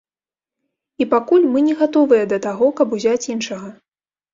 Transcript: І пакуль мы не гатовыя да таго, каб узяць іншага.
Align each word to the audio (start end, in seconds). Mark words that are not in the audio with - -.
І 1.05 1.07
пакуль 1.11 1.47
мы 1.53 1.65
не 1.67 1.75
гатовыя 1.85 2.23
да 2.35 2.43
таго, 2.49 2.75
каб 2.83 2.87
узяць 3.01 3.23
іншага. 3.33 3.77